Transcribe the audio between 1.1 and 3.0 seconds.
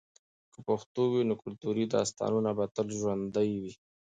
وي، نو کلتوري داستانونه به تل